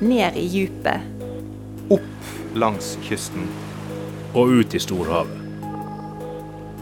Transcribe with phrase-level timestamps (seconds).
[0.00, 1.00] ned i djupet.
[1.90, 3.48] Opp langs kysten.
[4.34, 5.34] Og ut i storhavet.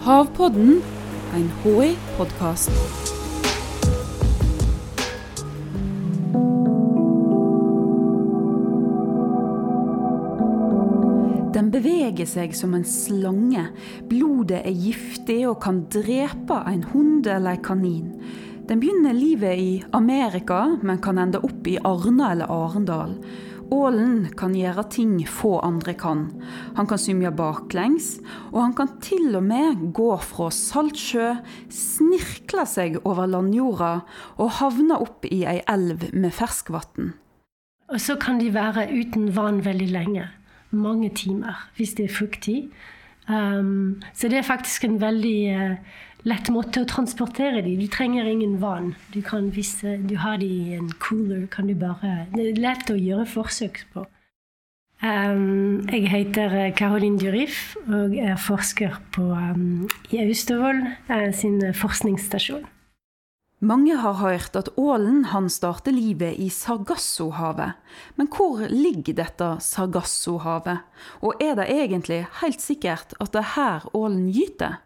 [0.05, 0.83] Havpodden,
[1.35, 2.71] en HI-podkast.
[11.57, 13.65] Den beveger seg som en slange.
[14.11, 18.11] Blodet er giftig og kan drepe en hund eller en kanin.
[18.67, 23.17] Den begynner livet i Amerika, men kan ende opp i Arna eller Arendal.
[23.75, 26.29] Ålen kan gjøre ting få andre kan.
[26.77, 28.21] Han kan symje baklengs,
[28.53, 31.33] og han kan til og med gå fra salt sjø,
[31.73, 33.93] snirkle seg over landjorda
[34.39, 37.17] og havne opp i ei elv med ferskvann.
[37.91, 40.29] Og så kan de være uten vann veldig lenge.
[40.71, 42.59] Mange timer, hvis det er fuktig.
[43.27, 47.79] Um, så det er faktisk en veldig uh, lett måte å transportere dem.
[47.81, 48.95] Du trenger ingen vann.
[49.15, 52.91] Du kan, hvis du har dem i en cooler, kan du bare Det er lett
[52.91, 54.07] å gjøre forsøk på.
[55.03, 62.65] Um, jeg heter Caroline Durif og er forsker på, um, i Austevoll uh, sin forskningsstasjon.
[63.61, 67.77] Mange har hørt at ålen han starter livet i Sargassohavet.
[68.17, 70.85] Men hvor ligger dette Sargassohavet?
[71.25, 74.81] Og er det egentlig helt sikkert at det er her ålen gyter?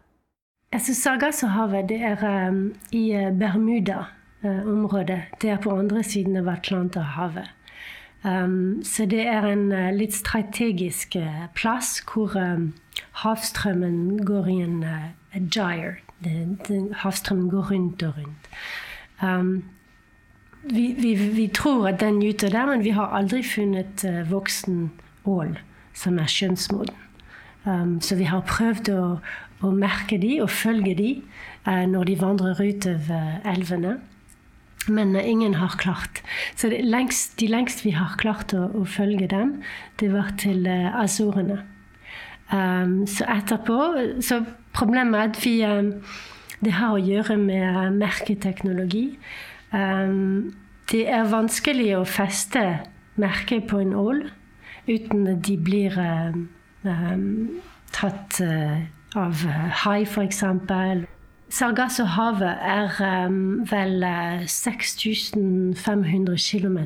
[0.71, 5.17] Altså, Sargassohavet det er um, i Bermuda-området.
[5.17, 7.49] Uh, det er på andre siden av Atlanterhavet.
[8.23, 12.69] Um, så det er en uh, litt strategisk uh, plass hvor um,
[13.23, 14.85] havstrømmen går i en
[15.51, 15.97] gyre
[17.01, 18.49] havstrømmen går rundt og rundt.
[20.63, 24.91] Vi, vi, vi, tror at den gyter der, men vi har aldri funnet voksen
[25.25, 25.57] ål
[25.97, 26.93] som er kjønnsmoden.
[27.65, 29.01] Um, så vi har prøvd å,
[29.61, 31.09] å, merke de og følge de
[31.67, 33.99] uh, når de vandrer utover uh, elvene.
[34.89, 36.23] Men uh, ingen har klart.
[36.57, 39.59] Så lengst, de lengst vi har klart å, å følge dem,
[40.01, 41.59] det var til uh, Azorene.
[42.51, 43.77] Um, så etterpå
[44.19, 44.41] Så
[44.75, 45.93] problemet er at vi um,
[46.59, 49.05] Det har å gjøre med merketeknologi.
[49.71, 50.51] Um,
[50.91, 52.81] det er vanskelig å feste
[53.15, 54.25] merket på en ål
[54.89, 55.95] uten at de blir
[57.91, 58.77] tatt uh,
[59.15, 59.45] av
[59.83, 60.43] hai, f.eks.
[61.51, 64.05] Sargassohavet er um, vel
[64.47, 66.79] 6500 km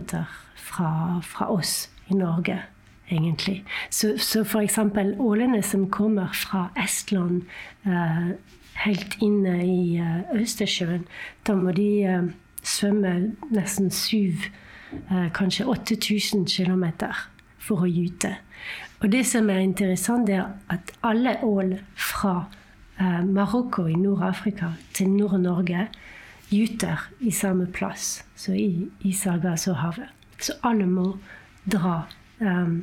[0.56, 2.64] fra, fra oss i Norge
[3.12, 3.64] egentlig.
[3.90, 4.80] Så, så f.eks.
[5.20, 7.44] ålene som kommer fra Estland
[7.86, 8.34] eh,
[8.86, 11.06] helt inne i eh, Østersjøen,
[11.48, 12.30] da må de eh,
[12.64, 13.14] svømme
[13.54, 14.50] nesten syv,
[15.10, 16.86] eh, kanskje 8000 km
[17.60, 18.36] for å gyte.
[19.06, 22.48] Og det som er interessant, er at alle ål fra
[22.98, 25.84] eh, Marokko i Nord-Afrika til Nord-Norge
[26.50, 30.10] gyter i samme plass, så i, i Sargassohavet.
[30.42, 31.12] Så alle må
[31.70, 32.08] dra
[32.42, 32.82] um,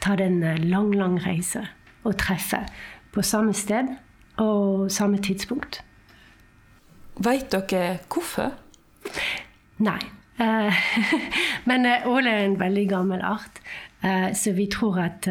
[0.00, 1.66] Ta en eh, lang, lang reise
[2.08, 2.62] og treffe
[3.12, 3.92] på samme sted
[4.40, 5.82] og samme tidspunkt.
[7.20, 8.54] Veit dere hvorfor?
[9.76, 10.00] Nei.
[10.38, 10.72] Uh,
[11.68, 13.58] men uh, ål er en veldig gammel art,
[14.00, 15.26] så vi tror at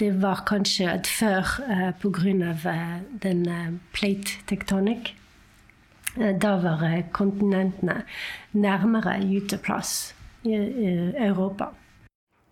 [0.00, 1.52] det var kanskje at før
[2.02, 2.72] pga.
[3.22, 3.46] den
[3.94, 5.14] plate tectonic
[6.16, 8.02] da var kontinentene
[8.52, 11.70] nærmere gyteplass i Europa.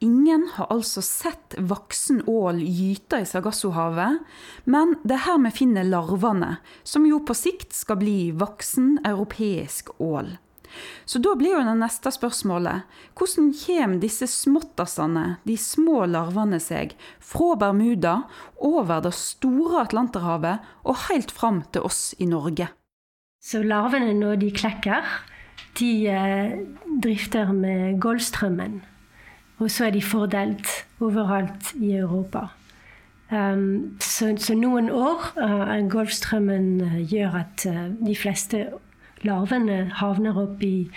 [0.04, 4.18] Ingen har altså sett voksen ål gyte i Sargassohavet,
[4.68, 9.94] men det er her vi finner larvene, som jo på sikt skal bli voksen europeisk
[10.02, 10.34] ål.
[11.04, 12.84] Så da blir jo det neste spørsmålet
[13.18, 18.22] hvordan kommer disse småttasene, de små larvene, seg fra Bermuda
[18.56, 22.70] over det store Atlanterhavet og helt fram til oss i Norge?
[23.44, 25.04] Så larvene, når de klekker,
[25.78, 26.58] de eh,
[27.02, 28.82] drifter med Golfstrømmen.
[29.58, 30.70] Og så er de fordelt
[31.00, 32.48] overalt i Europa.
[33.30, 38.66] Um, så, så, noen år uh, Golfstrømmen uh, gjør at uh, de fleste
[39.24, 40.88] larvene havner opp i,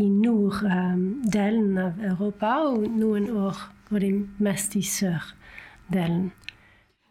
[0.00, 3.60] i norddelen um, av Europa, og noen år
[3.90, 4.12] går de
[4.44, 6.32] mest i sørdelen.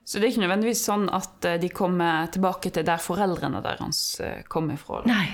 [0.03, 4.03] Så det er ikke nødvendigvis sånn at uh, de kommer tilbake til der foreldrene deres
[4.23, 5.03] uh, kommer fra?
[5.07, 5.29] Nei,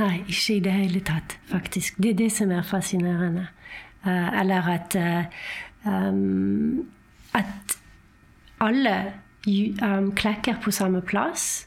[0.00, 2.00] nei, ikke i det hele tatt, faktisk.
[2.00, 3.48] Det er det som er fascinerende.
[4.04, 4.94] Eh, eller at
[5.86, 6.84] um,
[7.32, 7.76] at
[8.60, 9.14] alle
[10.16, 11.66] klekker på samme plass,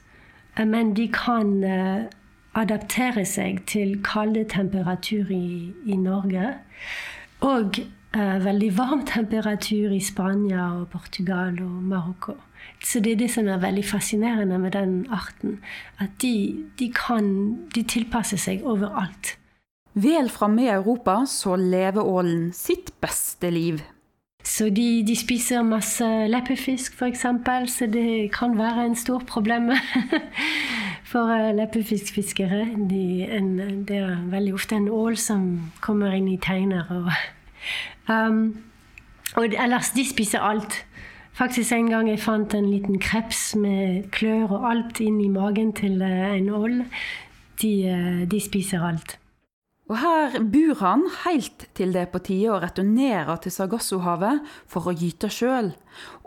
[0.57, 1.49] men de kan
[2.57, 6.53] adaptere seg til kalde temperaturer i, i Norge.
[7.45, 12.37] Og eh, veldig varm temperatur i Spania og Portugal og Marokko.
[12.83, 15.59] Så det er det som er veldig fascinerende med den arten.
[15.99, 17.27] At de, de kan
[17.75, 19.37] de tilpasser seg overalt.
[19.97, 23.81] Vel framme i Europa så lever ålen sitt beste liv.
[24.47, 27.25] Så de, de spiser masse leppefisk, f.eks.,
[27.73, 29.71] så det kan være en stor problem
[31.07, 32.65] for uh, leppefiskfiskere.
[32.89, 33.53] De, en,
[33.87, 35.45] det er veldig ofte en ål som
[35.81, 36.89] kommer inn i teiner.
[36.91, 37.11] Og,
[38.13, 38.57] um,
[39.35, 40.83] og ellers, de spiser alt.
[41.37, 45.71] Faktisk en gang jeg fant en liten kreps med klør og alt inn i magen
[45.77, 46.83] til uh, en ål.
[47.61, 49.17] De, uh, de spiser alt.
[49.87, 54.89] Og her bor han helt til det er på tide å returnere til Sargassohavet for
[54.89, 55.71] å gyte sjøl.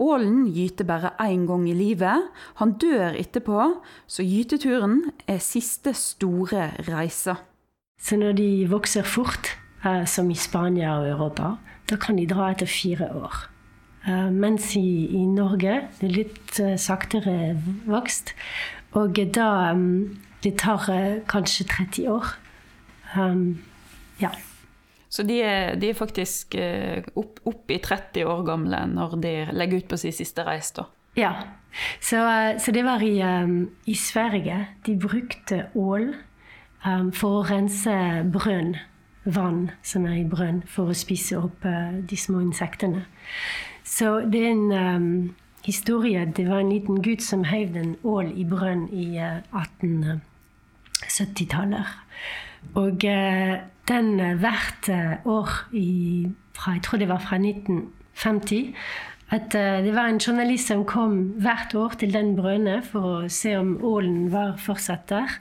[0.01, 2.31] Ålen gyter bare én gang i livet.
[2.63, 3.67] Han dør etterpå,
[4.09, 7.37] så gyteturen er siste store reise.
[8.01, 9.53] Så når de vokser fort,
[9.85, 11.59] eh, som i Spania og Europa,
[11.91, 13.45] da kan de dra etter fire år.
[14.09, 18.33] Eh, mens i, Norge det er litt eh, saktere vokst.
[18.97, 19.77] Og da
[20.41, 20.89] Det tar
[21.29, 22.40] kanskje 30 år.
[23.17, 23.63] Um,
[24.21, 24.31] ja.
[25.09, 29.33] Så de er, de er faktisk uh, opp, opp, i 30 år gamle når de
[29.53, 30.87] legger ut på sin siste reis, da?
[31.19, 31.33] Ja.
[31.99, 34.67] Så, uh, så det var i, um, i, Sverige.
[34.87, 36.13] De brukte ål
[36.87, 37.97] um, for å rense
[38.31, 38.77] brønn.
[39.21, 43.05] Vann som er i brønn, for å spise opp uh, de små insektene.
[43.85, 45.11] Så det er en um,
[45.67, 46.23] historie.
[46.37, 49.11] Det var en liten gutt som heiv en ål i brønn i
[51.05, 51.87] 1870-tallet.
[52.75, 53.57] Og eh,
[53.89, 58.75] den eh, hvert eh, år i, fra, Jeg tror det var fra 1950
[59.31, 59.53] at
[59.85, 63.77] det var en journalist som kom hvert år til den brønnen for å se om
[63.87, 65.37] ålen var fortsatt der.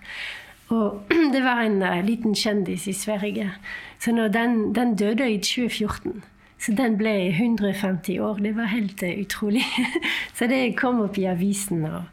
[0.70, 3.50] Og det var en liten kjendis i Sverige.
[3.98, 6.22] Så den, den, døde i 2014.
[6.62, 8.38] Så den ble 150 år.
[8.38, 9.66] Det var helt utrolig.
[10.38, 11.82] Så det kom opp i avisen.
[11.90, 12.04] Og,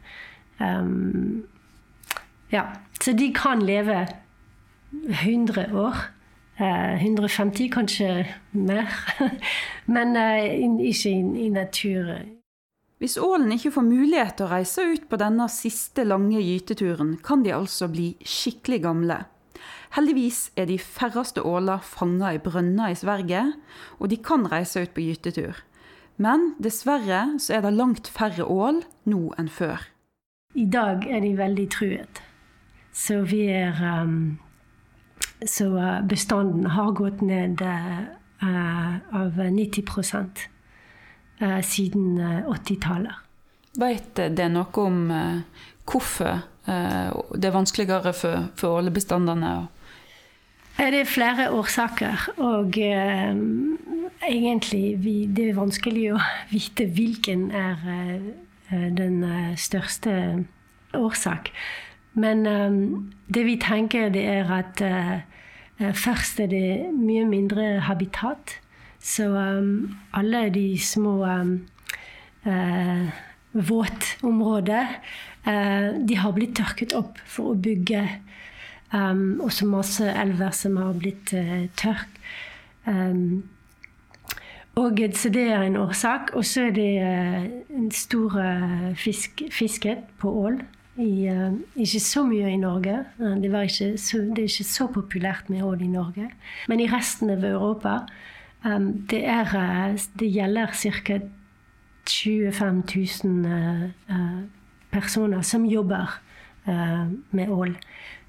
[0.57, 1.45] um,
[2.51, 2.67] ja.
[3.01, 4.07] Så de kan leve
[4.91, 5.95] 100 år.
[6.57, 8.89] 150, eh, kanskje mer.
[9.85, 10.57] Men eh,
[10.89, 12.15] ikke i, natur.
[12.97, 17.43] Hvis ålen ikke får mulighet til å reise ut på denne siste lange gyteturen, kan
[17.45, 19.19] de altså bli skikkelig gamle.
[19.93, 23.43] Heldigvis er de færreste åler fanga i brønner i Sverige,
[24.01, 25.61] og de kan reise ut på gytetur.
[26.17, 29.85] Men dessverre så er det langt færre ål nå enn før.
[30.57, 32.21] I dag er de veldig truet.
[32.97, 34.37] Så vi er um,
[35.45, 39.83] så eh, bestanden har gått ned uh, av 90
[41.41, 43.23] uh, siden 80-tallet.
[43.77, 49.51] Vet det noe om uh, hvorfor det er vanskeligere for, for ålebestandene?
[50.75, 52.25] Det er flere årsaker.
[52.43, 52.75] Og
[54.27, 56.19] egentlig vi, det er vanskelig å
[56.51, 57.87] vite hvilken er
[58.99, 59.23] den
[59.55, 60.17] største
[60.91, 61.53] årsak.
[62.17, 68.57] Men um, det vi tenker, det er at uh, først er det mye mindre habitat.
[68.99, 71.67] Så um, alle de små um,
[72.45, 73.09] uh,
[73.53, 74.87] våtområder
[75.47, 78.01] uh, de har blitt tørket opp for å bygge.
[78.93, 82.17] Um, også masse elver som har blitt uh, tørk.
[82.87, 83.45] Um,
[84.77, 86.33] og, så det er en årsak.
[86.33, 86.89] Og så er det
[87.73, 88.35] en stor
[88.97, 90.59] fisk, fisket på ål
[90.97, 92.97] i, uh, ikke så mye i Norge.
[93.17, 96.29] Det, ikke så, det, er ikke så populært med ål i Norge.
[96.67, 97.99] Men i resten av Europa
[98.65, 101.19] um, det, er, uh, det gjelder ca.
[102.07, 102.83] 25
[103.23, 103.45] 000
[104.09, 104.43] uh,
[104.91, 106.21] personer som jobber
[107.31, 107.77] med ål.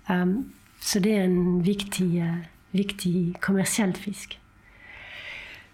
[0.09, 2.23] Um, så det er en viktig,
[2.71, 4.37] viktig kommersiell fisk.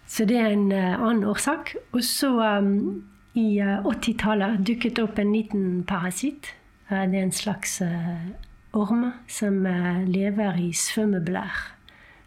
[0.07, 1.75] Så det er en annen årsak.
[1.93, 3.03] Og så um,
[3.33, 8.27] i 80-tallet dukket det opp en liten parasitt Eh, det er en slags eh,
[8.73, 11.71] orm som eh, lever i svømmeblær.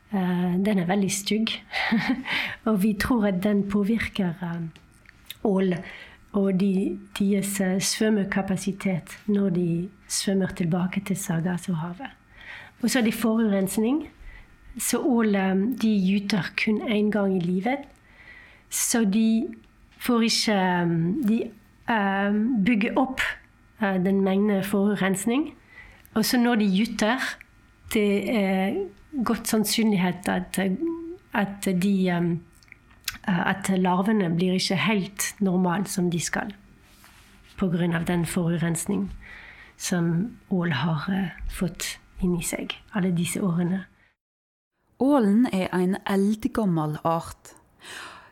[0.09, 1.50] Den er veldig stygg.
[2.67, 4.33] og vi tror at den påvirker
[5.45, 5.75] ål
[6.33, 9.67] og de, deres svømmekapasitet når de
[10.09, 12.09] svømmer tilbake til Sargassohavet.
[12.81, 14.09] Og så er det forurensning.
[14.79, 15.37] Så ål
[15.83, 17.85] de gyter kun én gang i livet.
[18.71, 19.45] Så de
[20.00, 20.59] får ikke
[21.29, 21.43] De
[22.65, 23.48] bygger opp Eh,
[23.80, 25.54] den mengden forurensning.
[26.14, 27.18] Og så når de gyter,
[27.94, 28.75] det er
[29.25, 30.58] godt sannsynlighet at,
[31.32, 36.54] at, de, eh, at larvene blir ikke helt normale som de skal.
[37.58, 38.02] Pga.
[38.06, 39.12] den forurensning
[39.76, 43.85] som ål har eh, fått inni seg alle disse årene.
[44.99, 47.54] Ålen er en eldgammel art.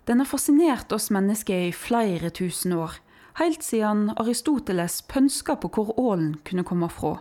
[0.07, 2.99] Den har fascinert oss mennesker i flere tusen år
[3.41, 7.19] helt siden Aristoteles pønska på hvor ålen kunne komme fra.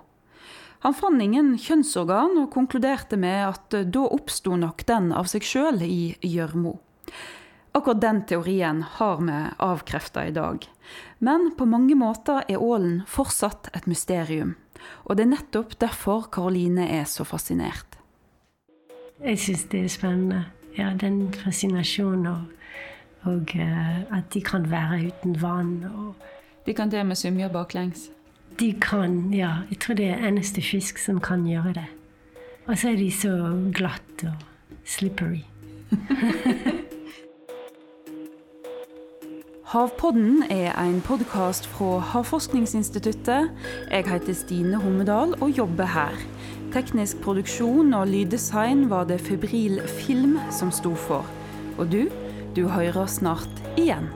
[0.86, 5.82] Han fant ingen kjønnsorgan og konkluderte med at da oppsto nok den av seg sjøl
[5.82, 6.76] i gjørma.
[7.76, 10.64] Akkurat den teorien har vi avkrefta i dag.
[11.20, 14.54] Men på mange måter er ålen fortsatt et mysterium.
[15.04, 17.98] Og det er nettopp derfor Karoline er så fascinert.
[19.24, 20.46] Jeg syns det er spennende.
[20.78, 22.42] Ja, den fascinasjonen og,
[23.25, 25.86] og uh, at de kan være uten vann.
[25.96, 26.15] Og
[26.65, 28.10] de kan det med svømme baklengs?
[28.60, 29.51] De kan, ja.
[29.70, 31.86] Jeg tror det er eneste fisk som kan gjøre det.
[32.65, 34.34] Og så er de så glatt og
[34.86, 35.44] slippery.
[39.65, 43.50] Havpodden er en podkast fra Havforskningsinstituttet.
[43.91, 46.15] Jeg heter Stine Hommedal og jobber her.
[46.74, 51.25] Teknisk produksjon og lyddesign var det Febril Film som sto for.
[51.77, 52.05] Og du,
[52.56, 54.08] du hører snart igjen.